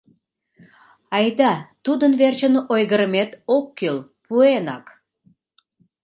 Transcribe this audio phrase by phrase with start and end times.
[1.17, 1.53] Айда,
[1.85, 4.85] тудын верчын ойгырымет ок кӱл, пуэнак.